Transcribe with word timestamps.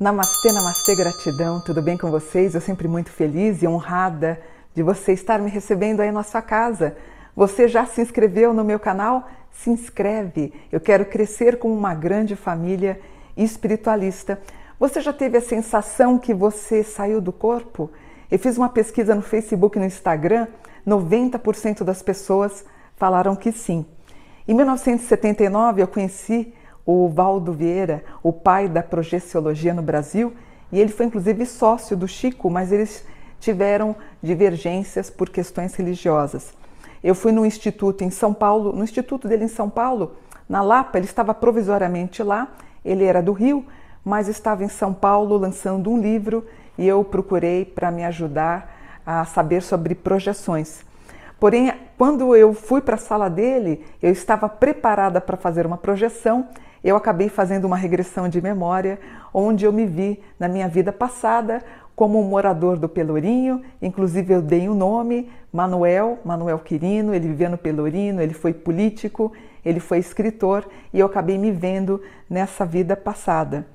Namastê, 0.00 0.50
namastê, 0.50 0.94
gratidão, 0.94 1.60
tudo 1.60 1.82
bem 1.82 1.98
com 1.98 2.10
vocês? 2.10 2.54
Eu 2.54 2.60
sempre 2.62 2.88
muito 2.88 3.10
feliz 3.10 3.62
e 3.62 3.68
honrada 3.68 4.40
de 4.74 4.82
você 4.82 5.12
estar 5.12 5.38
me 5.38 5.50
recebendo 5.50 6.00
aí 6.00 6.10
na 6.10 6.22
sua 6.22 6.40
casa. 6.40 6.96
Você 7.36 7.68
já 7.68 7.84
se 7.84 8.00
inscreveu 8.00 8.54
no 8.54 8.64
meu 8.64 8.80
canal? 8.80 9.28
Se 9.52 9.68
inscreve! 9.68 10.54
Eu 10.72 10.80
quero 10.80 11.04
crescer 11.04 11.58
como 11.58 11.74
uma 11.74 11.94
grande 11.94 12.34
família 12.34 12.98
espiritualista. 13.36 14.40
Você 14.78 15.02
já 15.02 15.12
teve 15.12 15.36
a 15.36 15.42
sensação 15.42 16.18
que 16.18 16.32
você 16.32 16.82
saiu 16.82 17.20
do 17.20 17.30
corpo? 17.30 17.90
Eu 18.30 18.38
fiz 18.38 18.56
uma 18.56 18.68
pesquisa 18.68 19.12
no 19.14 19.22
Facebook 19.22 19.76
e 19.76 19.80
no 19.80 19.86
Instagram, 19.86 20.46
90% 20.86 21.82
das 21.82 22.00
pessoas 22.00 22.64
falaram 22.96 23.34
que 23.34 23.50
sim. 23.50 23.84
Em 24.46 24.54
1979 24.54 25.82
eu 25.82 25.88
conheci 25.88 26.54
o 26.86 27.08
Valdo 27.08 27.52
Vieira, 27.52 28.04
o 28.22 28.32
pai 28.32 28.68
da 28.68 28.82
projeciologia 28.82 29.74
no 29.74 29.82
Brasil, 29.82 30.32
e 30.70 30.78
ele 30.80 30.92
foi 30.92 31.06
inclusive 31.06 31.44
sócio 31.44 31.96
do 31.96 32.06
Chico, 32.06 32.48
mas 32.48 32.70
eles 32.70 33.04
tiveram 33.40 33.96
divergências 34.22 35.10
por 35.10 35.28
questões 35.28 35.74
religiosas. 35.74 36.52
Eu 37.02 37.16
fui 37.16 37.32
no 37.32 37.44
instituto 37.44 38.04
em 38.04 38.10
São 38.10 38.32
Paulo, 38.32 38.72
no 38.72 38.84
instituto 38.84 39.26
dele 39.26 39.44
em 39.44 39.48
São 39.48 39.68
Paulo, 39.68 40.14
na 40.48 40.62
Lapa, 40.62 40.98
ele 40.98 41.06
estava 41.06 41.34
provisoriamente 41.34 42.22
lá, 42.22 42.48
ele 42.84 43.04
era 43.04 43.20
do 43.20 43.32
Rio, 43.32 43.64
mas 44.04 44.28
estava 44.28 44.62
em 44.62 44.68
São 44.68 44.94
Paulo 44.94 45.36
lançando 45.36 45.90
um 45.90 46.00
livro 46.00 46.44
e 46.78 46.86
eu 46.86 47.04
procurei 47.04 47.64
para 47.64 47.90
me 47.90 48.04
ajudar 48.04 48.76
a 49.04 49.24
saber 49.24 49.62
sobre 49.62 49.94
projeções. 49.94 50.84
Porém, 51.38 51.72
quando 51.96 52.36
eu 52.36 52.52
fui 52.52 52.80
para 52.80 52.96
a 52.96 52.98
sala 52.98 53.28
dele, 53.28 53.84
eu 54.02 54.12
estava 54.12 54.48
preparada 54.48 55.20
para 55.20 55.36
fazer 55.36 55.66
uma 55.66 55.78
projeção 55.78 56.46
eu 56.82 56.96
acabei 56.96 57.28
fazendo 57.28 57.66
uma 57.66 57.76
regressão 57.76 58.28
de 58.28 58.40
memória, 58.40 58.98
onde 59.32 59.64
eu 59.64 59.72
me 59.72 59.86
vi 59.86 60.20
na 60.38 60.48
minha 60.48 60.66
vida 60.66 60.92
passada 60.92 61.62
como 61.94 62.18
um 62.18 62.24
morador 62.24 62.78
do 62.78 62.88
Pelourinho, 62.88 63.62
inclusive 63.82 64.32
eu 64.32 64.40
dei 64.40 64.66
o 64.68 64.72
um 64.72 64.74
nome, 64.74 65.30
Manuel, 65.52 66.18
Manuel 66.24 66.58
Quirino, 66.58 67.14
ele 67.14 67.28
vivia 67.28 67.50
no 67.50 67.58
Pelourinho, 67.58 68.22
ele 68.22 68.32
foi 68.32 68.54
político, 68.54 69.30
ele 69.62 69.78
foi 69.78 69.98
escritor 69.98 70.66
e 70.94 70.98
eu 70.98 71.06
acabei 71.06 71.36
me 71.36 71.52
vendo 71.52 72.00
nessa 72.28 72.64
vida 72.64 72.96
passada. 72.96 73.66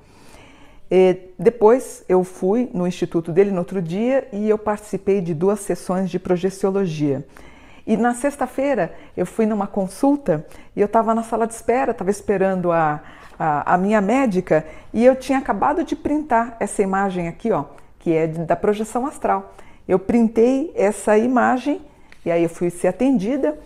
E 0.90 1.30
depois 1.38 2.04
eu 2.08 2.22
fui 2.22 2.70
no 2.72 2.86
instituto 2.86 3.32
dele 3.32 3.50
no 3.50 3.58
outro 3.58 3.82
dia 3.82 4.28
e 4.32 4.48
eu 4.48 4.56
participei 4.56 5.20
de 5.20 5.34
duas 5.34 5.60
sessões 5.60 6.10
de 6.10 6.18
projeciologia. 6.18 7.24
E 7.86 7.96
na 7.96 8.14
sexta-feira 8.14 8.92
eu 9.16 9.26
fui 9.26 9.46
numa 9.46 9.66
consulta 9.66 10.44
e 10.74 10.80
eu 10.80 10.86
estava 10.86 11.14
na 11.14 11.22
sala 11.22 11.46
de 11.46 11.54
espera, 11.54 11.92
estava 11.92 12.10
esperando 12.10 12.70
a, 12.72 13.00
a, 13.38 13.74
a, 13.74 13.78
minha 13.78 14.00
médica 14.00 14.64
e 14.92 15.04
eu 15.04 15.14
tinha 15.14 15.38
acabado 15.38 15.84
de 15.84 15.94
printar 15.94 16.56
essa 16.58 16.82
imagem 16.82 17.28
aqui, 17.28 17.50
ó, 17.52 17.64
que 17.98 18.12
é 18.12 18.26
da 18.26 18.56
projeção 18.56 19.06
astral. 19.06 19.54
Eu 19.86 19.98
printei 19.98 20.72
essa 20.74 21.16
imagem 21.16 21.80
e 22.24 22.30
aí 22.30 22.42
eu 22.42 22.48
fui 22.48 22.70
ser 22.70 22.88
atendida 22.88 23.56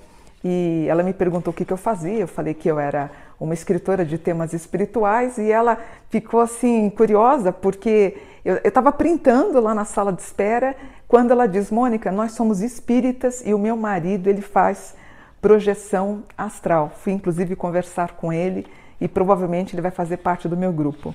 e 0.44 0.86
ela 0.88 1.02
me 1.02 1.14
perguntou 1.14 1.50
o 1.50 1.56
que, 1.56 1.64
que 1.64 1.72
eu 1.72 1.78
fazia. 1.78 2.18
Eu 2.18 2.28
falei 2.28 2.52
que 2.54 2.70
eu 2.70 2.78
era 2.78 3.10
uma 3.41 3.55
escritora 3.55 4.05
de 4.05 4.19
temas 4.19 4.52
espirituais 4.52 5.38
e 5.38 5.50
ela 5.50 5.78
ficou 6.10 6.41
assim 6.41 6.91
curiosa 6.91 7.50
porque 7.50 8.19
eu 8.44 8.56
estava 8.62 8.92
printando 8.92 9.58
lá 9.60 9.74
na 9.74 9.86
sala 9.86 10.12
de 10.12 10.20
espera 10.20 10.77
quando 11.08 11.30
ela 11.30 11.48
diz, 11.48 11.70
Mônica, 11.70 12.12
nós 12.12 12.32
somos 12.32 12.60
espíritas 12.60 13.42
e 13.44 13.55
o 13.55 13.58
meu 13.58 13.77
marido 13.77 14.28
ele 14.28 14.42
faz 14.42 14.94
projeção 15.41 16.22
astral. 16.36 16.92
Fui 17.02 17.12
inclusive 17.12 17.56
conversar 17.56 18.12
com 18.12 18.31
ele 18.31 18.66
e 19.00 19.09
provavelmente 19.09 19.75
ele 19.75 19.82
vai 19.82 19.91
fazer 19.91 20.19
parte 20.19 20.47
do 20.47 20.56
meu 20.56 20.72
grupo. 20.72 21.15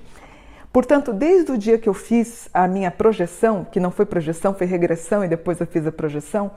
Portanto, 0.73 1.13
desde 1.13 1.51
o 1.51 1.57
dia 1.57 1.77
que 1.77 1.87
eu 1.87 1.93
fiz 1.93 2.49
a 2.53 2.67
minha 2.67 2.91
projeção, 2.91 3.65
que 3.71 3.79
não 3.79 3.91
foi 3.91 4.05
projeção, 4.05 4.53
foi 4.53 4.67
regressão 4.67 5.23
e 5.23 5.27
depois 5.27 5.59
eu 5.61 5.67
fiz 5.67 5.85
a 5.87 5.91
projeção, 5.91 6.51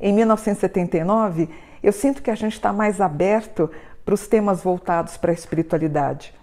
em 0.00 0.12
1979, 0.12 1.48
eu 1.80 1.92
sinto 1.92 2.22
que 2.22 2.30
a 2.30 2.34
gente 2.34 2.54
está 2.54 2.72
mais 2.72 3.00
aberto 3.00 3.70
para 4.04 4.14
os 4.14 4.26
temas 4.26 4.62
voltados 4.62 5.16
para 5.16 5.30
a 5.30 5.34
espiritualidade. 5.34 6.34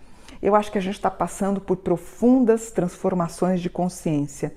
Eu 0.41 0.55
acho 0.55 0.71
que 0.71 0.77
a 0.77 0.81
gente 0.81 0.95
está 0.95 1.11
passando 1.11 1.59
por 1.59 1.77
profundas 1.77 2.71
transformações 2.71 3.61
de 3.61 3.69
consciência. 3.69 4.53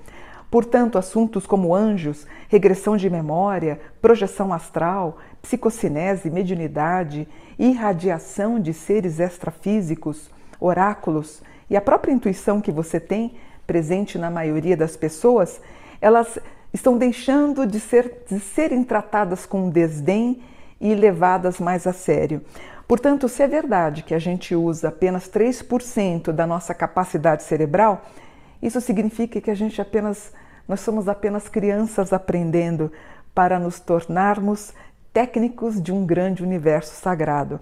Portanto, 0.50 0.98
assuntos 0.98 1.46
como 1.46 1.74
anjos, 1.74 2.26
regressão 2.48 2.96
de 2.96 3.08
memória, 3.08 3.80
projeção 4.00 4.52
astral, 4.52 5.18
psicocinese, 5.40 6.30
mediunidade, 6.30 7.26
irradiação 7.58 8.60
de 8.60 8.72
seres 8.72 9.18
extrafísicos, 9.18 10.30
oráculos 10.60 11.42
e 11.68 11.76
a 11.76 11.80
própria 11.80 12.12
intuição 12.12 12.60
que 12.60 12.70
você 12.70 13.00
tem, 13.00 13.34
presente 13.66 14.18
na 14.18 14.30
maioria 14.30 14.76
das 14.76 14.96
pessoas, 14.96 15.60
elas 16.00 16.38
estão 16.72 16.98
deixando 16.98 17.66
de, 17.66 17.80
ser, 17.80 18.24
de 18.28 18.38
serem 18.38 18.84
tratadas 18.84 19.46
com 19.46 19.70
desdém 19.70 20.42
e 20.82 20.94
levadas 20.96 21.60
mais 21.60 21.86
a 21.86 21.92
sério. 21.92 22.42
Portanto, 22.88 23.28
se 23.28 23.42
é 23.42 23.46
verdade 23.46 24.02
que 24.02 24.14
a 24.14 24.18
gente 24.18 24.54
usa 24.54 24.88
apenas 24.88 25.30
3% 25.30 26.32
da 26.32 26.46
nossa 26.46 26.74
capacidade 26.74 27.44
cerebral, 27.44 28.02
isso 28.60 28.80
significa 28.80 29.40
que 29.40 29.50
a 29.50 29.54
gente 29.54 29.80
apenas 29.80 30.32
nós 30.68 30.80
somos 30.80 31.08
apenas 31.08 31.48
crianças 31.48 32.12
aprendendo 32.12 32.92
para 33.34 33.58
nos 33.58 33.80
tornarmos 33.80 34.72
técnicos 35.12 35.80
de 35.80 35.92
um 35.92 36.04
grande 36.04 36.42
universo 36.42 36.94
sagrado. 36.94 37.60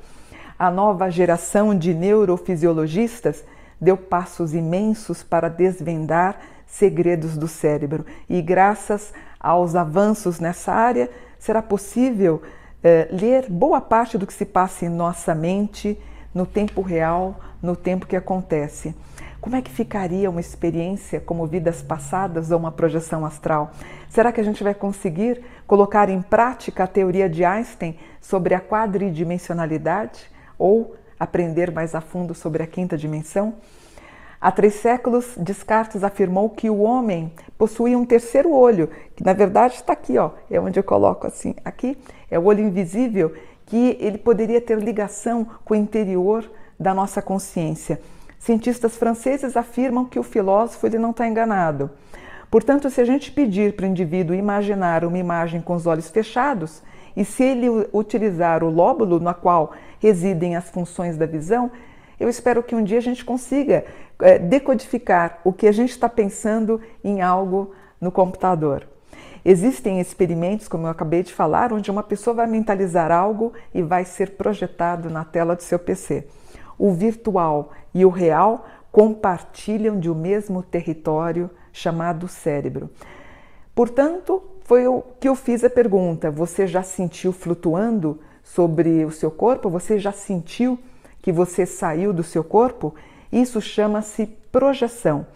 A 0.58 0.70
nova 0.70 1.10
geração 1.10 1.76
de 1.76 1.94
neurofisiologistas 1.94 3.44
deu 3.81 3.97
passos 3.97 4.54
imensos 4.54 5.22
para 5.22 5.48
desvendar 5.48 6.38
segredos 6.66 7.37
do 7.37 7.48
cérebro 7.48 8.04
e, 8.28 8.41
graças 8.41 9.12
aos 9.38 9.75
avanços 9.75 10.38
nessa 10.38 10.72
área, 10.72 11.10
será 11.38 11.62
possível 11.62 12.42
eh, 12.82 13.08
ler 13.10 13.50
boa 13.50 13.80
parte 13.80 14.16
do 14.16 14.26
que 14.26 14.32
se 14.32 14.44
passa 14.44 14.84
em 14.84 14.88
nossa 14.88 15.34
mente 15.34 15.98
no 16.34 16.46
tempo 16.46 16.80
real, 16.80 17.38
no 17.62 17.76
tempo 17.76 18.06
que 18.06 18.16
acontece. 18.16 18.94
Como 19.41 19.56
é 19.56 19.62
que 19.62 19.70
ficaria 19.70 20.28
uma 20.28 20.41
experiência 20.41 21.19
como 21.19 21.46
vidas 21.46 21.80
passadas 21.80 22.50
ou 22.50 22.58
uma 22.58 22.70
projeção 22.70 23.24
astral? 23.24 23.72
Será 24.08 24.30
que 24.32 24.40
a 24.40 24.44
gente 24.44 24.62
vai 24.62 24.74
conseguir 24.74 25.42
colocar 25.66 26.10
em 26.10 26.20
prática 26.20 26.84
a 26.84 26.86
teoria 26.86 27.28
de 27.28 27.44
Einstein 27.44 27.96
sobre 28.20 28.54
a 28.54 28.60
quadridimensionalidade 28.60 30.30
ou 30.58 30.94
aprender 31.19 31.70
mais 31.70 31.94
a 31.94 32.00
fundo 32.00 32.34
sobre 32.34 32.62
a 32.62 32.66
quinta 32.66 32.98
dimensão? 32.98 33.54
Há 34.40 34.50
três 34.50 34.76
séculos, 34.76 35.34
Descartes 35.36 36.02
afirmou 36.02 36.48
que 36.48 36.70
o 36.70 36.80
homem 36.80 37.30
possuía 37.58 37.98
um 37.98 38.06
terceiro 38.06 38.50
olho, 38.50 38.88
que 39.14 39.22
na 39.22 39.34
verdade 39.34 39.74
está 39.74 39.92
aqui, 39.92 40.16
ó, 40.16 40.30
é 40.50 40.58
onde 40.58 40.80
eu 40.80 40.82
coloco 40.82 41.26
assim, 41.26 41.54
aqui, 41.62 41.98
é 42.30 42.38
o 42.38 42.44
olho 42.44 42.60
invisível, 42.60 43.34
que 43.66 43.98
ele 44.00 44.16
poderia 44.16 44.58
ter 44.58 44.78
ligação 44.78 45.46
com 45.62 45.74
o 45.74 45.76
interior 45.76 46.50
da 46.78 46.94
nossa 46.94 47.20
consciência. 47.20 48.00
Cientistas 48.38 48.96
franceses 48.96 49.58
afirmam 49.58 50.06
que 50.06 50.18
o 50.18 50.22
filósofo 50.22 50.86
ele 50.86 50.98
não 50.98 51.10
está 51.10 51.28
enganado. 51.28 51.90
Portanto, 52.50 52.88
se 52.88 52.98
a 52.98 53.04
gente 53.04 53.30
pedir 53.30 53.76
para 53.76 53.84
o 53.84 53.88
indivíduo 53.88 54.34
imaginar 54.34 55.04
uma 55.04 55.18
imagem 55.18 55.60
com 55.60 55.74
os 55.74 55.86
olhos 55.86 56.08
fechados, 56.08 56.82
e 57.14 57.26
se 57.26 57.44
ele 57.44 57.68
utilizar 57.92 58.64
o 58.64 58.70
lóbulo 58.70 59.20
na 59.20 59.34
qual 59.34 59.72
residem 59.98 60.56
as 60.56 60.70
funções 60.70 61.18
da 61.18 61.26
visão, 61.26 61.70
eu 62.20 62.28
espero 62.28 62.62
que 62.62 62.75
um 62.75 62.84
dia 62.84 62.98
a 62.98 63.03
gente 63.03 63.25
consiga 63.25 63.84
é, 64.20 64.38
decodificar 64.38 65.41
o 65.42 65.53
que 65.53 65.66
a 65.66 65.72
gente 65.72 65.91
está 65.91 66.08
pensando 66.08 66.81
em 67.03 67.20
algo 67.20 67.72
no 68.00 68.12
computador. 68.12 68.87
Existem 69.44 69.99
experimentos, 69.99 70.69
como 70.69 70.87
eu 70.87 70.90
acabei 70.90 71.22
de 71.22 71.32
falar, 71.32 71.72
onde 71.72 71.90
uma 71.90 72.02
pessoa 72.02 72.34
vai 72.34 72.46
mentalizar 72.46 73.11
algo 73.11 73.52
e 73.75 73.82
vai 73.82 74.05
ser 74.05 74.37
projetado 74.37 75.08
na 75.11 75.25
tela 75.25 75.56
do 75.56 75.62
seu 75.62 75.78
PC 75.78 76.26
o 76.81 76.93
virtual 76.93 77.72
e 77.93 78.06
o 78.06 78.08
real 78.08 78.67
compartilham 78.90 80.00
de 80.00 80.11
um 80.11 80.14
mesmo 80.14 80.62
território 80.62 81.50
chamado 81.70 82.26
cérebro. 82.26 82.88
Portanto, 83.75 84.43
foi 84.64 84.87
o 84.87 85.02
que 85.20 85.28
eu 85.28 85.37
fiz 85.37 85.62
a 85.62 85.69
pergunta: 85.69 86.31
você 86.31 86.67
já 86.67 86.82
sentiu 86.82 87.32
flutuando 87.32 88.19
sobre 88.43 89.05
o 89.05 89.11
seu 89.11 89.31
corpo? 89.31 89.69
Você 89.69 89.99
já 89.99 90.11
sentiu 90.11 90.78
que 91.22 91.32
você 91.32 91.67
saiu 91.67 92.12
do 92.12 92.22
seu 92.22 92.43
corpo? 92.43 92.94
Isso 93.32 93.61
chama-se 93.61 94.26
projeção. 94.50 95.26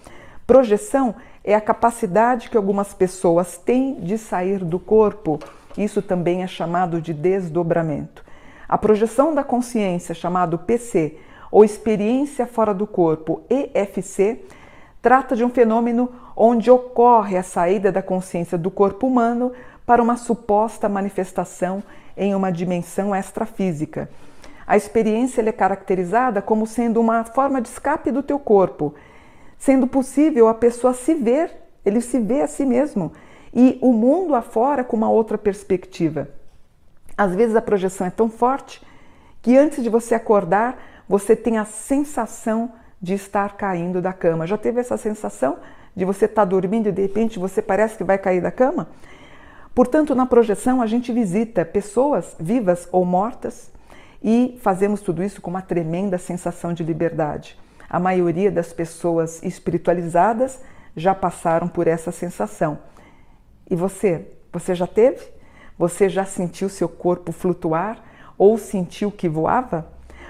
Projeção 0.46 1.14
é 1.42 1.54
a 1.54 1.60
capacidade 1.60 2.48
que 2.50 2.56
algumas 2.56 2.94
pessoas 2.94 3.56
têm 3.56 3.94
de 4.00 4.19
sair 4.19 4.64
do 4.64 4.78
corpo. 4.78 5.38
Isso 5.76 6.00
também 6.00 6.42
é 6.42 6.46
chamado 6.46 7.00
de 7.00 7.12
desdobramento. 7.12 8.25
A 8.69 8.78
projeção 8.78 9.34
da 9.34 9.44
consciência, 9.44 10.14
chamado 10.14 10.58
PC, 10.58 11.19
ou 11.50 11.64
experiência 11.64 12.46
fora 12.46 12.75
do 12.75 12.86
corpo, 12.86 13.42
EFC, 13.48 14.40
trata 15.00 15.36
de 15.36 15.44
um 15.44 15.50
fenômeno 15.50 16.10
onde 16.34 16.70
ocorre 16.70 17.36
a 17.36 17.42
saída 17.42 17.92
da 17.92 18.02
consciência 18.02 18.58
do 18.58 18.70
corpo 18.70 19.06
humano 19.06 19.52
para 19.86 20.02
uma 20.02 20.16
suposta 20.16 20.88
manifestação 20.88 21.82
em 22.16 22.34
uma 22.34 22.50
dimensão 22.50 23.14
extrafísica. 23.14 24.08
A 24.66 24.76
experiência 24.76 25.43
é 25.43 25.52
caracterizada 25.52 26.40
como 26.40 26.66
sendo 26.66 27.00
uma 27.00 27.25
forma 27.25 27.61
de 27.61 27.69
escape 27.69 28.11
do 28.11 28.22
teu 28.22 28.38
corpo, 28.38 28.94
sendo 29.58 29.87
possível 29.87 30.49
a 30.49 30.55
pessoa 30.55 30.94
se 30.94 31.14
ver, 31.14 31.50
ele 31.84 32.00
se 32.00 32.19
vê 32.19 32.40
a 32.40 32.46
si 32.46 32.64
mesmo 32.64 33.12
e 33.52 33.78
o 33.81 33.93
mundo 33.93 34.34
afora 34.34 34.82
com 34.82 34.96
uma 34.96 35.08
outra 35.08 35.38
perspectiva. 35.38 36.28
Às 37.16 37.34
vezes 37.34 37.55
a 37.55 37.62
projeção 37.62 38.06
é 38.06 38.11
tão 38.11 38.28
forte 38.28 38.82
que 39.40 39.56
antes 39.56 39.82
de 39.82 39.88
você 39.88 40.14
acordar, 40.14 40.78
você 41.08 41.37
tem 41.37 41.58
a 41.58 41.64
sensação 41.64 42.72
de 43.00 43.14
estar 43.14 43.56
caindo 43.56 44.00
da 44.00 44.12
cama. 44.12 44.46
Já 44.46 44.56
teve 44.56 44.81
essa 44.81 44.96
sensação 44.96 45.58
de 45.94 46.05
você 46.05 46.25
estar 46.25 46.43
tá 46.43 46.46
dormindo 46.46 46.88
e 46.88 46.93
de 46.93 47.02
repente 47.02 47.38
você 47.38 47.60
parece 47.60 47.96
que 47.96 48.02
vai 48.02 48.19
cair 48.19 48.40
da 48.40 48.50
cama? 48.50 48.88
Portanto, 49.75 50.14
na 50.14 50.25
projeção 50.25 50.81
a 50.81 50.87
gente 50.87 51.12
visita 51.12 51.64
pessoas 51.64 52.34
vivas 52.40 52.88
ou 52.90 53.05
mortas 53.05 53.70
e 54.24 54.58
fazemos 54.62 55.02
tudo 55.02 55.22
isso 55.22 55.42
com 55.42 55.50
uma 55.50 55.60
tremenda 55.60 56.16
sensação 56.16 56.72
de 56.72 56.82
liberdade. 56.82 57.58
A 57.90 58.00
maioria 58.00 58.50
das 58.50 58.72
pessoas 58.72 59.42
espiritualizadas 59.42 60.62
já 60.96 61.14
passaram 61.14 61.68
por 61.68 61.86
essa 61.86 62.10
sensação. 62.10 62.78
E 63.70 63.76
você? 63.76 64.26
Você 64.50 64.74
já 64.74 64.86
teve? 64.86 65.28
Você 65.78 66.08
já 66.08 66.24
sentiu 66.24 66.70
seu 66.70 66.88
corpo 66.88 67.32
flutuar 67.32 68.02
ou 68.38 68.56
sentiu 68.56 69.12
que 69.12 69.28
voava? 69.28 69.86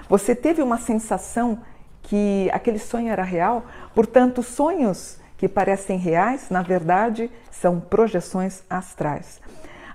Você 0.09 0.35
teve 0.35 0.61
uma 0.61 0.77
sensação 0.77 1.61
que 2.01 2.49
aquele 2.51 2.79
sonho 2.79 3.09
era 3.09 3.23
real? 3.23 3.63
Portanto, 3.93 4.43
sonhos 4.43 5.19
que 5.37 5.47
parecem 5.47 5.97
reais, 5.97 6.49
na 6.49 6.61
verdade, 6.61 7.31
são 7.49 7.79
projeções 7.79 8.61
astrais. 8.69 9.39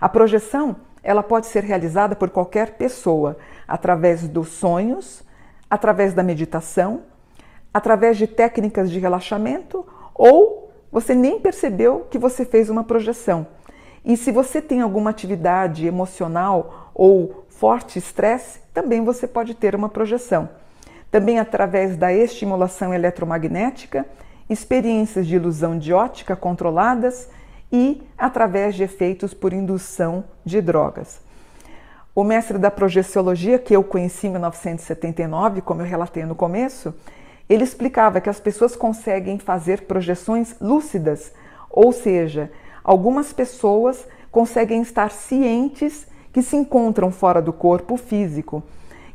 A 0.01 0.09
projeção, 0.09 0.77
ela 1.03 1.23
pode 1.23 1.47
ser 1.47 1.65
realizada 1.65 2.15
por 2.15 2.31
qualquer 2.31 2.73
pessoa, 2.73 3.37
através 3.67 4.29
dos 4.29 4.49
sonhos, 4.49 5.23
através 5.69 6.13
da 6.13 6.23
meditação, 6.23 7.03
através 7.73 8.17
de 8.17 8.27
técnicas 8.27 8.91
de 8.91 8.99
relaxamento 8.99 9.87
ou 10.15 10.71
você 10.91 11.15
nem 11.15 11.39
percebeu 11.39 12.07
que 12.11 12.19
você 12.19 12.45
fez 12.45 12.69
uma 12.69 12.83
projeção. 12.83 13.47
E 14.05 14.17
se 14.17 14.33
você 14.33 14.61
tem 14.61 14.81
alguma 14.81 15.11
atividade 15.11 15.87
emocional 15.87 16.91
ou 16.95 17.45
forte 17.49 17.99
estresse, 17.99 18.61
também 18.75 19.05
você 19.05 19.27
pode 19.27 19.55
ter 19.55 19.75
uma 19.75 19.89
projeção. 19.89 20.49
Também 21.11 21.39
através 21.39 21.97
da 21.97 22.13
estimulação 22.13 22.93
eletromagnética, 22.93 24.07
experiências 24.49 25.27
de 25.27 25.37
ilusão 25.37 25.79
de 25.79 25.93
ótica 25.93 26.35
controladas 26.35 27.29
e 27.73 28.03
através 28.17 28.75
de 28.75 28.83
efeitos 28.83 29.35
por 29.35 29.53
indução 29.53 30.25
de 30.45 30.61
drogas. 30.61 31.21
O 32.15 32.25
mestre 32.25 32.59
da 32.59 32.71
projeciologia, 32.71 33.59
que 33.59 33.75
eu 33.75 33.85
conheci 33.85 34.27
em 34.27 34.31
1979, 34.31 35.61
como 35.61 35.81
eu 35.81 35.87
relatei 35.87 36.25
no 36.25 36.35
começo, 36.35 36.95
ele 37.49 37.65
explicava 37.65 38.21
que 38.21 38.29
as 38.29 38.41
pessoas 38.41 38.77
conseguem 38.77 39.39
fazer 39.39 39.83
projeções 39.83 40.55
lúcidas, 40.61 41.33
ou 41.71 41.93
seja, 41.93 42.51
algumas 42.83 43.33
pessoas 43.33 44.07
conseguem 44.31 44.83
estar 44.83 45.11
cientes 45.11 46.07
que 46.33 46.43
se 46.43 46.57
encontram 46.57 47.11
fora 47.11 47.41
do 47.41 47.53
corpo 47.53 47.97
físico 47.97 48.63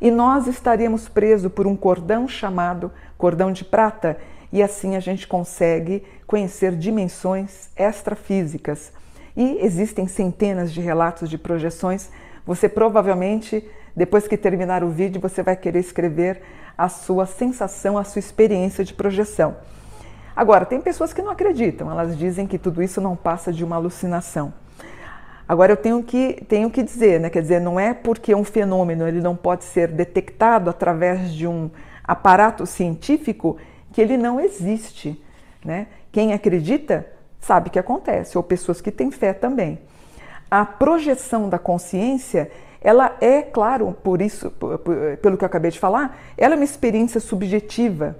e 0.01 0.11
nós 0.11 0.47
estaríamos 0.47 1.07
presos 1.07 1.51
por 1.51 1.65
um 1.65 1.75
cordão 1.75 2.27
chamado 2.27 2.91
cordão 3.17 3.51
de 3.51 3.63
prata, 3.63 4.17
e 4.51 4.61
assim 4.61 4.95
a 4.95 4.99
gente 4.99 5.27
consegue 5.27 6.03
conhecer 6.27 6.75
dimensões 6.75 7.69
extrafísicas. 7.75 8.91
E 9.35 9.59
existem 9.61 10.07
centenas 10.07 10.71
de 10.71 10.81
relatos 10.81 11.29
de 11.29 11.37
projeções 11.37 12.09
você 12.45 12.69
provavelmente, 12.69 13.67
depois 13.95 14.27
que 14.27 14.37
terminar 14.37 14.83
o 14.83 14.89
vídeo, 14.89 15.19
você 15.19 15.41
vai 15.41 15.55
querer 15.55 15.79
escrever 15.79 16.41
a 16.77 16.87
sua 16.87 17.25
sensação, 17.25 17.97
a 17.97 18.03
sua 18.03 18.19
experiência 18.19 18.83
de 18.83 18.93
projeção. 18.93 19.55
Agora, 20.35 20.65
tem 20.65 20.79
pessoas 20.79 21.11
que 21.11 21.21
não 21.21 21.31
acreditam, 21.31 21.89
elas 21.89 22.17
dizem 22.17 22.45
que 22.45 22.59
tudo 22.59 22.83
isso 22.83 23.01
não 23.01 23.15
passa 23.15 23.51
de 23.51 23.63
uma 23.63 23.77
alucinação. 23.77 24.53
Agora 25.47 25.71
eu 25.71 25.77
tenho 25.77 26.03
que, 26.03 26.43
tenho 26.47 26.69
que 26.69 26.83
dizer, 26.83 27.19
né? 27.19 27.29
quer 27.29 27.41
dizer, 27.41 27.61
não 27.61 27.79
é 27.79 27.93
porque 27.93 28.33
um 28.35 28.43
fenômeno 28.43 29.07
ele 29.07 29.21
não 29.21 29.35
pode 29.35 29.63
ser 29.63 29.87
detectado 29.87 30.69
através 30.69 31.31
de 31.33 31.47
um 31.47 31.69
aparato 32.03 32.65
científico 32.65 33.57
que 33.93 34.01
ele 34.01 34.17
não 34.17 34.39
existe. 34.39 35.21
Né? 35.65 35.87
Quem 36.11 36.31
acredita 36.31 37.05
sabe 37.41 37.69
que 37.69 37.79
acontece, 37.79 38.37
ou 38.37 38.43
pessoas 38.43 38.79
que 38.79 38.91
têm 38.91 39.11
fé 39.11 39.33
também 39.33 39.79
a 40.49 40.65
projeção 40.65 41.49
da 41.49 41.57
consciência, 41.57 42.51
ela 42.81 43.15
é, 43.19 43.41
claro, 43.41 43.95
por 44.03 44.21
isso, 44.21 44.51
pelo 45.21 45.37
que 45.37 45.43
eu 45.43 45.47
acabei 45.47 45.71
de 45.71 45.79
falar, 45.79 46.17
ela 46.37 46.53
é 46.53 46.57
uma 46.57 46.63
experiência 46.63 47.19
subjetiva 47.19 48.15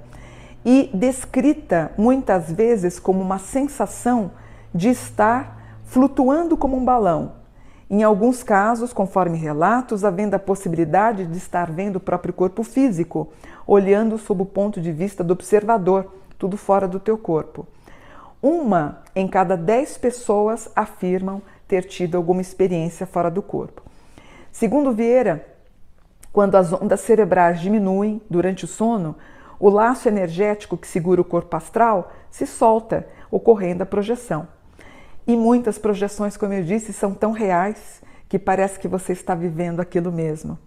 e 0.66 0.90
descrita 0.94 1.92
muitas 1.98 2.52
vezes 2.52 3.00
como 3.00 3.22
uma 3.22 3.38
sensação 3.38 4.32
de 4.74 4.90
estar 4.90 5.80
flutuando 5.86 6.58
como 6.58 6.76
um 6.76 6.84
balão. 6.84 7.34
Em 7.88 8.02
alguns 8.02 8.42
casos, 8.42 8.92
conforme 8.92 9.38
relatos, 9.38 10.04
havendo 10.04 10.34
a 10.34 10.40
possibilidade 10.40 11.26
de 11.26 11.38
estar 11.38 11.72
vendo 11.72 11.98
o 11.98 12.00
próprio 12.00 12.34
corpo 12.34 12.64
físico, 12.64 13.30
olhando 13.68 14.18
sob 14.18 14.42
o 14.42 14.46
ponto 14.46 14.82
de 14.82 14.92
vista 14.92 15.24
do 15.24 15.34
observador, 15.34 16.12
tudo 16.38 16.58
fora 16.58 16.88
do 16.88 17.00
teu 17.00 17.18
corpo. 17.18 17.68
Uma 18.42 19.02
em 19.16 19.28
cada 19.28 19.56
dez 19.56 19.98
pessoas 19.98 20.70
afirmam 20.76 21.42
ter 21.68 21.84
tido 21.84 22.16
alguma 22.16 22.42
experiência 22.42 23.06
fora 23.06 23.32
do 23.32 23.42
corpo. 23.42 23.82
Segundo 24.52 24.92
Vieira, 24.92 25.46
quando 26.32 26.56
as 26.56 26.72
ondas 26.72 27.02
cerebrais 27.02 27.60
diminuem 27.60 28.22
durante 28.30 28.66
o 28.66 28.68
sono, 28.68 29.16
o 29.60 29.70
laço 29.70 30.08
energético 30.08 30.78
que 30.78 30.88
segura 30.88 31.22
o 31.22 31.26
corpo 31.26 31.56
astral 31.56 32.12
se 32.30 32.46
solta, 32.46 33.08
ocorrendo 33.32 33.84
a 33.84 33.86
projeção. 33.86 34.48
E 35.26 35.36
muitas 35.36 35.78
projeções, 35.78 36.38
como 36.38 36.54
eu 36.54 36.64
disse, 36.64 36.94
são 36.94 37.14
tão 37.14 37.32
reais 37.32 38.02
que 38.28 38.38
parece 38.38 38.78
que 38.78 38.88
você 38.88 39.14
está 39.14 39.34
vivendo 39.34 39.80
aquilo 39.80 40.12
mesmo. 40.12 40.60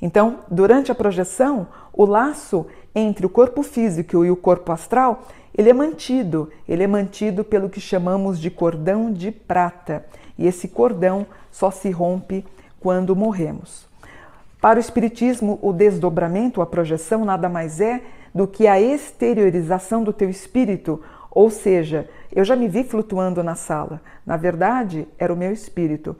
Então, 0.00 0.40
durante 0.50 0.92
a 0.92 0.94
projeção, 0.94 1.66
o 1.92 2.04
laço 2.06 2.66
entre 2.98 3.24
o 3.24 3.28
corpo 3.30 3.62
físico 3.62 4.24
e 4.24 4.30
o 4.30 4.36
corpo 4.36 4.72
astral, 4.72 5.24
ele 5.56 5.70
é 5.70 5.72
mantido, 5.72 6.50
ele 6.68 6.82
é 6.82 6.86
mantido 6.86 7.44
pelo 7.44 7.68
que 7.68 7.80
chamamos 7.80 8.38
de 8.38 8.50
cordão 8.50 9.12
de 9.12 9.30
prata 9.30 10.04
e 10.38 10.46
esse 10.46 10.68
cordão 10.68 11.26
só 11.50 11.70
se 11.70 11.90
rompe 11.90 12.44
quando 12.80 13.16
morremos. 13.16 13.86
Para 14.60 14.78
o 14.78 14.80
Espiritismo, 14.80 15.58
o 15.62 15.72
desdobramento, 15.72 16.60
a 16.60 16.66
projeção, 16.66 17.24
nada 17.24 17.48
mais 17.48 17.80
é 17.80 18.02
do 18.34 18.46
que 18.46 18.66
a 18.66 18.80
exteriorização 18.80 20.02
do 20.02 20.12
teu 20.12 20.28
espírito, 20.28 21.00
ou 21.30 21.50
seja, 21.50 22.08
eu 22.32 22.44
já 22.44 22.56
me 22.56 22.68
vi 22.68 22.84
flutuando 22.84 23.42
na 23.42 23.54
sala. 23.54 24.00
Na 24.26 24.36
verdade, 24.36 25.06
era 25.18 25.32
o 25.32 25.36
meu 25.36 25.52
espírito. 25.52 26.16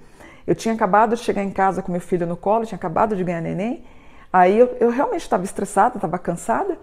Eu 0.47 0.54
tinha 0.54 0.75
acabado 0.75 1.14
de 1.14 1.23
chegar 1.23 1.42
em 1.42 1.50
casa 1.50 1.82
com 1.82 1.92
meu 1.92 2.00
filho 2.00 2.26
no 2.26 2.37
colo, 2.37 2.64
tinha 2.64 2.76
acabado 2.76 3.14
de 3.14 3.25
ganhar 3.25 3.40
neném. 3.40 3.85
Aí 4.32 4.58
eu, 4.58 4.76
eu 4.80 4.90
realmente 4.90 5.23
estava 5.23 5.44
estressada, 5.44 5.97
estava 5.97 6.18
cansada. 6.18 6.78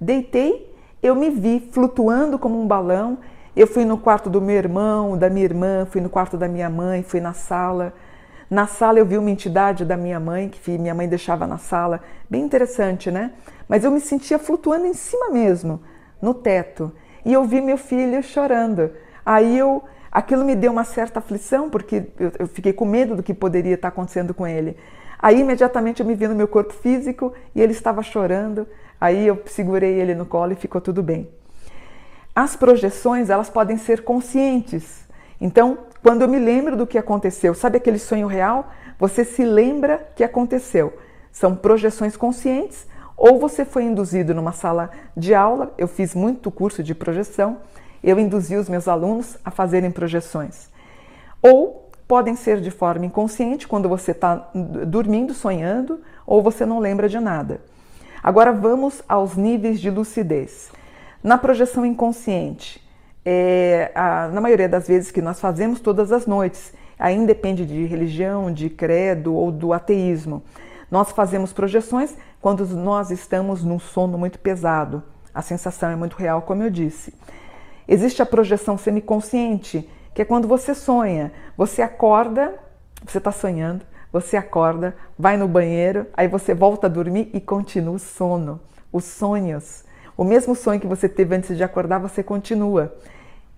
Deitei, 0.00 0.74
eu 1.02 1.14
me 1.14 1.30
vi 1.30 1.68
flutuando 1.72 2.38
como 2.38 2.60
um 2.60 2.66
balão 2.66 3.18
eu 3.60 3.66
fui 3.66 3.84
no 3.84 3.98
quarto 3.98 4.30
do 4.30 4.40
meu 4.40 4.56
irmão, 4.56 5.18
da 5.18 5.28
minha 5.28 5.44
irmã, 5.44 5.84
fui 5.84 6.00
no 6.00 6.08
quarto 6.08 6.36
da 6.36 6.46
minha 6.46 6.70
mãe, 6.70 7.02
fui 7.02 7.20
na 7.20 7.32
sala. 7.32 7.92
Na 8.48 8.66
sala 8.66 8.98
eu 8.98 9.06
vi 9.06 9.18
uma 9.18 9.30
entidade 9.30 9.84
da 9.84 9.96
minha 9.96 10.20
mãe, 10.20 10.48
que 10.48 10.78
minha 10.78 10.94
mãe 10.94 11.08
deixava 11.08 11.46
na 11.46 11.58
sala. 11.58 12.00
Bem 12.28 12.42
interessante, 12.42 13.10
né? 13.10 13.32
Mas 13.68 13.84
eu 13.84 13.90
me 13.90 14.00
sentia 14.00 14.38
flutuando 14.38 14.86
em 14.86 14.94
cima 14.94 15.30
mesmo, 15.30 15.80
no 16.22 16.32
teto. 16.32 16.92
E 17.24 17.32
eu 17.32 17.44
vi 17.44 17.60
meu 17.60 17.76
filho 17.76 18.22
chorando. 18.22 18.92
Aí 19.26 19.58
eu, 19.58 19.82
aquilo 20.12 20.44
me 20.44 20.54
deu 20.54 20.70
uma 20.70 20.84
certa 20.84 21.18
aflição, 21.18 21.68
porque 21.68 22.06
eu, 22.38 22.46
fiquei 22.46 22.72
com 22.72 22.84
medo 22.84 23.16
do 23.16 23.22
que 23.22 23.34
poderia 23.34 23.74
estar 23.74 23.88
acontecendo 23.88 24.32
com 24.32 24.46
ele. 24.46 24.76
Aí 25.20 25.40
imediatamente 25.40 26.00
eu 26.00 26.06
me 26.06 26.14
vi 26.14 26.26
no 26.26 26.34
meu 26.34 26.48
corpo 26.48 26.72
físico 26.72 27.34
e 27.54 27.60
ele 27.60 27.72
estava 27.72 28.02
chorando. 28.02 28.66
Aí 29.00 29.26
eu 29.26 29.40
segurei 29.46 30.00
ele 30.00 30.14
no 30.14 30.24
colo 30.24 30.52
e 30.52 30.56
ficou 30.56 30.80
tudo 30.80 31.02
bem. 31.02 31.28
As 32.34 32.56
projeções, 32.56 33.28
elas 33.28 33.50
podem 33.50 33.76
ser 33.76 34.02
conscientes. 34.02 35.06
Então, 35.40 35.78
quando 36.02 36.22
eu 36.22 36.28
me 36.28 36.38
lembro 36.38 36.76
do 36.76 36.86
que 36.86 36.96
aconteceu, 36.96 37.54
sabe 37.54 37.76
aquele 37.76 37.98
sonho 37.98 38.26
real? 38.26 38.70
Você 38.98 39.24
se 39.24 39.44
lembra 39.44 40.08
que 40.14 40.24
aconteceu. 40.24 40.98
São 41.32 41.54
projeções 41.54 42.16
conscientes 42.16 42.86
ou 43.20 43.38
você 43.38 43.66
foi 43.66 43.84
induzido 43.84 44.34
numa 44.34 44.52
sala 44.52 44.90
de 45.14 45.34
aula, 45.34 45.74
eu 45.76 45.86
fiz 45.86 46.14
muito 46.14 46.50
curso 46.50 46.82
de 46.82 46.94
projeção, 46.94 47.58
eu 48.02 48.18
induzi 48.18 48.56
os 48.56 48.66
meus 48.66 48.88
alunos 48.88 49.36
a 49.44 49.50
fazerem 49.50 49.90
projeções. 49.90 50.70
Ou 51.42 51.89
podem 52.10 52.34
ser 52.34 52.60
de 52.60 52.72
forma 52.72 53.06
inconsciente, 53.06 53.68
quando 53.68 53.88
você 53.88 54.10
está 54.10 54.50
dormindo, 54.52 55.32
sonhando, 55.32 56.00
ou 56.26 56.42
você 56.42 56.66
não 56.66 56.80
lembra 56.80 57.08
de 57.08 57.20
nada. 57.20 57.60
Agora 58.20 58.52
vamos 58.52 59.00
aos 59.08 59.36
níveis 59.36 59.80
de 59.80 59.88
lucidez. 59.90 60.72
Na 61.22 61.38
projeção 61.38 61.86
inconsciente, 61.86 62.84
é, 63.24 63.92
a, 63.94 64.26
na 64.26 64.40
maioria 64.40 64.68
das 64.68 64.88
vezes 64.88 65.12
que 65.12 65.22
nós 65.22 65.38
fazemos 65.38 65.78
todas 65.78 66.10
as 66.10 66.26
noites. 66.26 66.74
Aí 66.98 67.14
independe 67.14 67.64
de 67.64 67.84
religião, 67.84 68.52
de 68.52 68.68
credo 68.68 69.32
ou 69.32 69.52
do 69.52 69.72
ateísmo. 69.72 70.42
Nós 70.90 71.12
fazemos 71.12 71.52
projeções 71.52 72.16
quando 72.40 72.66
nós 72.66 73.12
estamos 73.12 73.62
num 73.62 73.78
sono 73.78 74.18
muito 74.18 74.40
pesado. 74.40 75.00
A 75.32 75.42
sensação 75.42 75.90
é 75.90 75.94
muito 75.94 76.16
real, 76.16 76.42
como 76.42 76.64
eu 76.64 76.70
disse. 76.70 77.14
Existe 77.86 78.20
a 78.20 78.26
projeção 78.26 78.76
semiconsciente, 78.76 79.88
que 80.14 80.22
é 80.22 80.24
quando 80.24 80.48
você 80.48 80.74
sonha. 80.74 81.32
Você 81.56 81.82
acorda, 81.82 82.54
você 83.04 83.18
está 83.18 83.32
sonhando, 83.32 83.84
você 84.12 84.36
acorda, 84.36 84.96
vai 85.18 85.36
no 85.36 85.46
banheiro, 85.46 86.06
aí 86.14 86.26
você 86.26 86.54
volta 86.54 86.86
a 86.86 86.90
dormir 86.90 87.30
e 87.32 87.40
continua 87.40 87.94
o 87.94 87.98
sono. 87.98 88.60
Os 88.92 89.04
sonhos. 89.04 89.84
O 90.16 90.24
mesmo 90.24 90.54
sonho 90.54 90.80
que 90.80 90.86
você 90.86 91.08
teve 91.08 91.34
antes 91.36 91.56
de 91.56 91.62
acordar, 91.62 91.98
você 91.98 92.22
continua. 92.22 92.94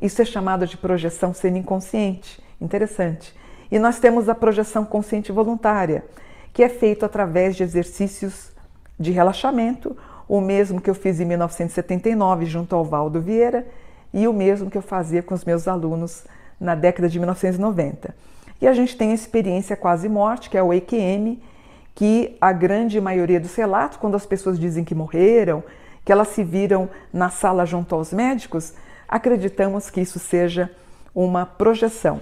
Isso 0.01 0.21
é 0.21 0.25
chamado 0.25 0.67
de 0.67 0.77
projeção 0.77 1.33
semi-inconsciente. 1.33 2.43
Interessante. 2.61 3.35
E 3.71 3.79
nós 3.79 3.99
temos 3.99 4.29
a 4.29 4.35
projeção 4.35 4.85
consciente 4.85 5.33
voluntária, 5.33 6.05
que 6.53 6.63
é 6.63 6.69
feito 6.69 7.07
através 7.07 7.57
de 7.57 7.63
exercícios 7.63 8.53
de 8.99 9.11
relaxamento, 9.11 9.97
o 10.29 10.41
mesmo 10.41 10.81
que 10.81 10.91
eu 10.91 10.95
fiz 10.95 11.19
em 11.21 11.25
1979 11.25 12.45
junto 12.47 12.77
ao 12.77 12.85
Valdo 12.85 13.21
Vieira 13.21 13.67
e 14.13 14.29
o 14.29 14.33
mesmo 14.33 14.71
que 14.71 14.79
eu 14.79 14.83
fazia 14.83 15.23
com 15.23 15.35
os 15.35 15.45
meus 15.45 15.67
alunos 15.67 16.25
na 16.63 16.75
década 16.75 17.09
de 17.09 17.19
1990. 17.19 18.15
E 18.61 18.69
a 18.69 18.73
gente 18.73 18.97
tem 18.97 19.11
a 19.11 19.15
experiência 19.15 19.77
quase 19.77 20.09
morte, 20.09 20.49
que 20.49 20.57
é 20.57 20.63
o 20.63 20.73
EQM, 20.73 21.39
que 21.95 22.37
a 22.41 22.53
grande 22.53 23.01
maioria 23.01 23.41
dos 23.41 23.55
relatos, 23.55 23.99
quando 23.99 24.15
as 24.15 24.25
pessoas 24.25 24.59
dizem 24.59 24.85
que 24.85 24.95
morreram, 24.95 25.63
que 26.05 26.13
elas 26.13 26.29
se 26.29 26.45
viram 26.45 26.89
na 27.13 27.29
sala 27.29 27.67
junto 27.67 27.95
aos 27.95 28.13
médicos, 28.13 28.73
acreditamos 29.09 29.91
que 29.91 30.01
isso 30.01 30.19
seja 30.19 30.71
uma 31.15 31.45
projeção. 31.45 32.21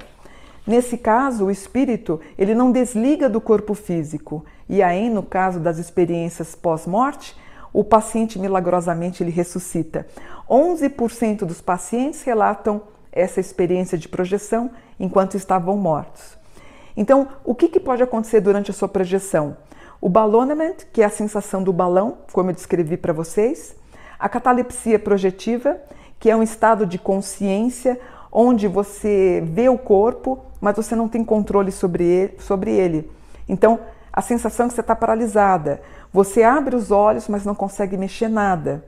Nesse 0.66 0.96
caso, 0.96 1.46
o 1.46 1.50
espírito 1.50 2.20
ele 2.38 2.54
não 2.54 2.72
desliga 2.72 3.28
do 3.28 3.40
corpo 3.40 3.74
físico 3.74 4.44
e 4.68 4.82
aí, 4.82 5.10
no 5.10 5.22
caso 5.22 5.60
das 5.60 5.78
experiências 5.78 6.54
pós-morte, 6.54 7.36
o 7.72 7.84
paciente 7.84 8.38
milagrosamente 8.38 9.22
ele 9.22 9.30
ressuscita. 9.30 10.06
11% 10.48 11.44
dos 11.44 11.60
pacientes 11.60 12.22
relatam 12.22 12.82
essa 13.12 13.40
experiência 13.40 13.96
de 13.98 14.08
projeção 14.08 14.70
enquanto 14.98 15.36
estavam 15.36 15.76
mortos. 15.76 16.38
Então, 16.96 17.28
o 17.44 17.54
que, 17.54 17.68
que 17.68 17.80
pode 17.80 18.02
acontecer 18.02 18.40
durante 18.40 18.70
a 18.70 18.74
sua 18.74 18.88
projeção? 18.88 19.56
O 20.00 20.08
ballonament, 20.08 20.86
que 20.92 21.02
é 21.02 21.04
a 21.04 21.10
sensação 21.10 21.62
do 21.62 21.72
balão, 21.72 22.18
como 22.32 22.50
eu 22.50 22.54
descrevi 22.54 22.96
para 22.96 23.12
vocês, 23.12 23.74
a 24.18 24.28
catalepsia 24.28 24.98
projetiva, 24.98 25.78
que 26.18 26.30
é 26.30 26.36
um 26.36 26.42
estado 26.42 26.86
de 26.86 26.98
consciência 26.98 27.98
onde 28.30 28.68
você 28.68 29.42
vê 29.46 29.68
o 29.68 29.78
corpo, 29.78 30.44
mas 30.60 30.76
você 30.76 30.94
não 30.94 31.08
tem 31.08 31.24
controle 31.24 31.72
sobre 31.72 32.04
ele. 32.04 32.36
Sobre 32.38 32.70
ele. 32.70 33.10
Então, 33.48 33.80
a 34.12 34.20
sensação 34.20 34.66
é 34.66 34.68
que 34.68 34.74
você 34.74 34.80
está 34.80 34.94
paralisada. 34.94 35.80
Você 36.12 36.42
abre 36.42 36.76
os 36.76 36.90
olhos, 36.90 37.28
mas 37.28 37.44
não 37.44 37.54
consegue 37.54 37.96
mexer 37.96 38.28
nada. 38.28 38.84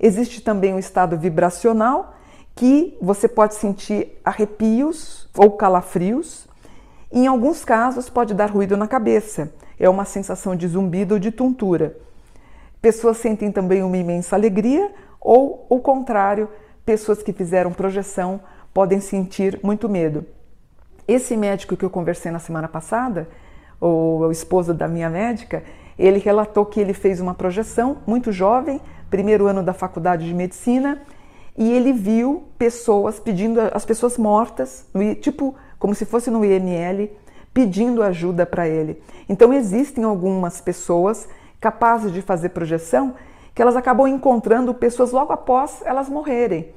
Existe 0.00 0.40
também 0.40 0.74
um 0.74 0.78
estado 0.78 1.16
vibracional, 1.16 2.14
que 2.54 2.96
você 3.00 3.26
pode 3.28 3.54
sentir 3.54 4.20
arrepios 4.24 5.28
ou 5.36 5.52
calafrios. 5.52 6.46
Em 7.10 7.26
alguns 7.26 7.64
casos, 7.64 8.08
pode 8.08 8.34
dar 8.34 8.50
ruído 8.50 8.76
na 8.76 8.86
cabeça. 8.86 9.52
É 9.78 9.88
uma 9.88 10.04
sensação 10.04 10.54
de 10.54 10.66
zumbido 10.68 11.14
ou 11.14 11.20
de 11.20 11.30
tontura. 11.30 11.96
Pessoas 12.80 13.18
sentem 13.18 13.50
também 13.52 13.82
uma 13.82 13.96
imensa 13.96 14.34
alegria, 14.34 14.90
ou 15.20 15.66
o 15.68 15.78
contrário, 15.78 16.48
pessoas 16.84 17.22
que 17.22 17.32
fizeram 17.32 17.72
projeção 17.72 18.40
podem 18.74 19.00
sentir 19.00 19.60
muito 19.62 19.88
medo. 19.88 20.26
Esse 21.06 21.36
médico 21.36 21.76
que 21.76 21.84
eu 21.84 21.90
conversei 21.90 22.32
na 22.32 22.38
semana 22.38 22.68
passada, 22.68 23.28
o, 23.80 24.30
esposo 24.30 24.72
da 24.72 24.88
minha 24.88 25.10
médica, 25.10 25.62
ele 25.98 26.18
relatou 26.18 26.64
que 26.64 26.80
ele 26.80 26.94
fez 26.94 27.20
uma 27.20 27.34
projeção 27.34 27.98
muito 28.06 28.32
jovem, 28.32 28.80
primeiro 29.10 29.46
ano 29.46 29.62
da 29.62 29.72
faculdade 29.72 30.26
de 30.26 30.34
medicina, 30.34 31.00
e 31.56 31.70
ele 31.70 31.92
viu 31.92 32.44
pessoas 32.58 33.20
pedindo, 33.20 33.60
as 33.72 33.84
pessoas 33.84 34.16
mortas, 34.16 34.86
tipo 35.20 35.54
como 35.78 35.94
se 35.94 36.04
fosse 36.04 36.30
no 36.30 36.44
IML, 36.44 37.10
pedindo 37.52 38.02
ajuda 38.02 38.46
para 38.46 38.68
ele. 38.68 39.02
Então 39.28 39.52
existem 39.52 40.04
algumas 40.04 40.60
pessoas 40.60 41.28
capazes 41.60 42.12
de 42.12 42.22
fazer 42.22 42.50
projeção 42.50 43.14
que 43.54 43.60
elas 43.60 43.76
acabam 43.76 44.06
encontrando 44.06 44.72
pessoas 44.72 45.12
logo 45.12 45.32
após 45.32 45.82
elas 45.84 46.08
morrerem. 46.08 46.68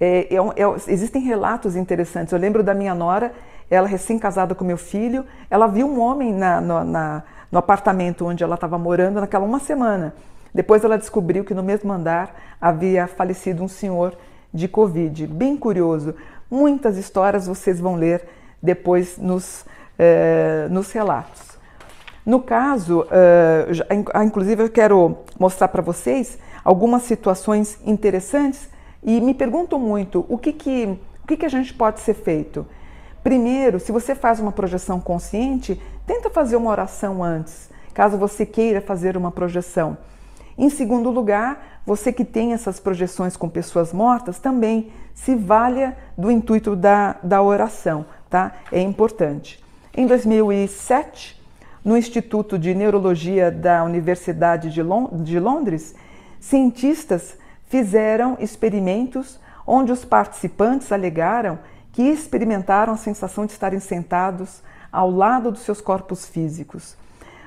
É, 0.00 0.34
é, 0.34 0.36
é, 0.36 0.74
existem 0.88 1.22
relatos 1.22 1.76
interessantes. 1.76 2.32
Eu 2.32 2.38
lembro 2.38 2.62
da 2.62 2.74
minha 2.74 2.94
nora, 2.94 3.32
ela 3.70 3.86
recém-casada 3.86 4.54
com 4.54 4.64
meu 4.64 4.76
filho, 4.76 5.24
ela 5.48 5.66
viu 5.66 5.86
um 5.86 6.00
homem 6.00 6.32
na, 6.32 6.60
na, 6.60 7.22
no 7.50 7.58
apartamento 7.58 8.26
onde 8.26 8.42
ela 8.42 8.54
estava 8.54 8.78
morando 8.78 9.20
naquela 9.20 9.44
uma 9.44 9.58
semana. 9.58 10.14
Depois 10.56 10.82
ela 10.82 10.96
descobriu 10.96 11.44
que 11.44 11.52
no 11.52 11.62
mesmo 11.62 11.92
andar 11.92 12.34
havia 12.58 13.06
falecido 13.06 13.62
um 13.62 13.68
senhor 13.68 14.16
de 14.54 14.66
Covid. 14.66 15.26
Bem 15.26 15.54
curioso. 15.54 16.14
Muitas 16.50 16.96
histórias 16.96 17.46
vocês 17.46 17.78
vão 17.78 17.94
ler 17.94 18.26
depois 18.62 19.18
nos, 19.18 19.66
eh, 19.98 20.66
nos 20.70 20.90
relatos. 20.92 21.58
No 22.24 22.40
caso, 22.40 23.06
eh, 23.10 23.66
inclusive 24.24 24.62
eu 24.62 24.70
quero 24.70 25.18
mostrar 25.38 25.68
para 25.68 25.82
vocês 25.82 26.38
algumas 26.64 27.02
situações 27.02 27.78
interessantes 27.84 28.66
e 29.02 29.20
me 29.20 29.34
perguntam 29.34 29.78
muito 29.78 30.24
o 30.26 30.38
que, 30.38 30.54
que, 30.54 30.98
o 31.22 31.26
que, 31.26 31.36
que 31.36 31.44
a 31.44 31.50
gente 31.50 31.74
pode 31.74 32.00
ser 32.00 32.14
feito. 32.14 32.66
Primeiro, 33.22 33.78
se 33.78 33.92
você 33.92 34.14
faz 34.14 34.40
uma 34.40 34.52
projeção 34.52 35.02
consciente, 35.02 35.78
tenta 36.06 36.30
fazer 36.30 36.56
uma 36.56 36.70
oração 36.70 37.22
antes, 37.22 37.68
caso 37.92 38.16
você 38.16 38.46
queira 38.46 38.80
fazer 38.80 39.18
uma 39.18 39.30
projeção. 39.30 39.98
Em 40.58 40.70
segundo 40.70 41.10
lugar, 41.10 41.80
você 41.84 42.12
que 42.12 42.24
tem 42.24 42.52
essas 42.52 42.80
projeções 42.80 43.36
com 43.36 43.48
pessoas 43.48 43.92
mortas 43.92 44.38
também 44.38 44.90
se 45.14 45.34
valha 45.34 45.96
do 46.16 46.30
intuito 46.30 46.74
da, 46.74 47.16
da 47.22 47.42
oração, 47.42 48.06
tá? 48.28 48.52
É 48.72 48.80
importante. 48.80 49.62
Em 49.94 50.06
2007, 50.06 51.40
no 51.84 51.96
Instituto 51.96 52.58
de 52.58 52.74
Neurologia 52.74 53.50
da 53.50 53.84
Universidade 53.84 54.70
de, 54.70 54.82
de 55.22 55.38
Londres, 55.38 55.94
cientistas 56.40 57.36
fizeram 57.68 58.36
experimentos 58.40 59.38
onde 59.66 59.92
os 59.92 60.04
participantes 60.04 60.90
alegaram 60.92 61.58
que 61.92 62.02
experimentaram 62.02 62.92
a 62.92 62.96
sensação 62.96 63.46
de 63.46 63.52
estarem 63.52 63.80
sentados 63.80 64.62
ao 64.92 65.10
lado 65.10 65.50
dos 65.50 65.62
seus 65.62 65.80
corpos 65.80 66.26
físicos. 66.26 66.96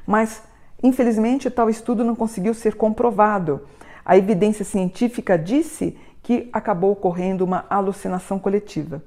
Mas 0.05 0.41
Infelizmente, 0.81 1.49
tal 1.49 1.69
estudo 1.69 2.03
não 2.03 2.15
conseguiu 2.15 2.53
ser 2.53 2.75
comprovado. 2.75 3.61
A 4.05 4.17
evidência 4.17 4.63
científica 4.63 5.37
disse 5.37 5.97
que 6.23 6.49
acabou 6.53 6.91
ocorrendo 6.91 7.43
uma 7.43 7.65
alucinação 7.69 8.39
coletiva. 8.39 9.01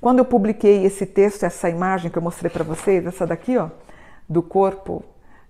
Quando 0.00 0.20
eu 0.20 0.24
publiquei 0.24 0.84
esse 0.84 1.04
texto, 1.04 1.44
essa 1.44 1.68
imagem 1.68 2.10
que 2.10 2.16
eu 2.16 2.22
mostrei 2.22 2.50
para 2.50 2.64
vocês, 2.64 3.04
essa 3.06 3.26
daqui, 3.26 3.58
ó, 3.58 3.68
do 4.28 4.42
corpo, 4.42 5.04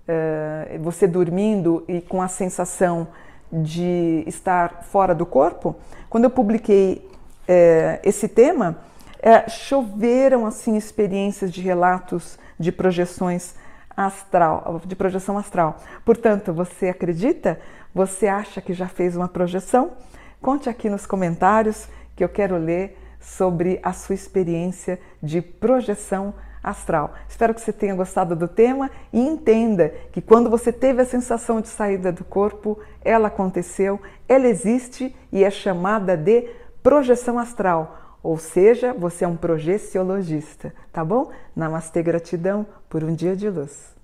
é, 0.09 0.79
você 0.83 1.07
dormindo 1.07 1.85
e 1.87 2.00
com 2.00 2.21
a 2.21 2.29
sensação 2.29 3.09
de 3.52 4.25
estar 4.26 4.85
fora 4.90 5.14
do 5.14 5.25
corpo, 5.25 5.76
quando 6.09 6.25
eu 6.25 6.31
publiquei 6.31 7.09
é, 7.47 8.00
esse 8.02 8.26
tema, 8.26 8.79
é, 9.23 9.49
choveram 9.49 10.47
assim 10.47 10.76
experiências 10.76 11.52
de 11.52 11.61
relatos 11.61 12.38
de 12.59 12.73
projeções 12.73 13.55
astral, 14.07 14.80
de 14.87 14.97
projeção 14.97 15.37
astral. 15.37 15.76
Portanto, 16.04 16.54
você 16.54 16.88
acredita? 16.88 17.61
Você 17.95 18.26
acha 18.26 18.61
que 18.61 18.73
já 18.73 18.88
fez 18.88 19.14
uma 19.14 19.28
projeção? 19.28 19.92
Conte 20.40 20.71
aqui 20.71 20.88
nos 20.88 21.04
comentários 21.04 21.87
que 22.16 22.25
eu 22.25 22.28
quero 22.28 22.57
ler 22.57 22.97
sobre 23.21 23.78
a 23.83 23.92
sua 23.92 24.14
experiência 24.14 24.99
de 25.23 25.42
projeção 25.42 26.33
astral. 26.62 27.12
Espero 27.28 27.52
que 27.52 27.61
você 27.61 27.75
tenha 27.75 27.95
gostado 27.95 28.35
do 28.35 28.49
tema 28.49 28.90
e 29.12 29.21
entenda 29.21 29.90
que 30.12 30.23
quando 30.23 30.49
você 30.49 30.73
teve 30.73 31.02
a 31.02 31.07
sensação 31.07 31.61
de 31.61 31.69
saída 31.69 32.11
do 32.11 32.25
corpo, 32.25 32.78
ela 33.02 33.28
aconteceu, 33.28 34.00
ela 34.26 34.49
existe 34.49 35.14
e 35.30 35.45
é 35.45 35.50
chamada 35.50 36.16
de 36.16 36.49
projeção 36.83 37.38
astral. 37.38 37.99
Ou 38.23 38.37
seja, 38.37 38.93
você 38.93 39.25
é 39.25 39.29
um 39.29 39.37
projeciologista, 39.37 40.75
tá 40.93 41.05
bom? 41.05 41.31
Namastê, 41.57 42.03
gratidão 42.03 42.67
por 42.89 43.03
um 43.03 43.15
dia 43.15 43.35
de 43.35 43.49
luz. 43.49 44.00